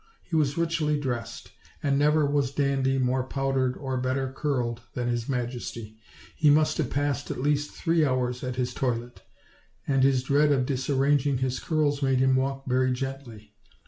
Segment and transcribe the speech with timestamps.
[0.23, 1.51] He was richly dressed,
[1.83, 5.95] and never was dandy more powdered or better curled than his majesty.
[6.35, 9.21] He must have passed at least three hours at his toilet;
[9.85, 13.53] and his dread of disarranging his curls made him walk very gently.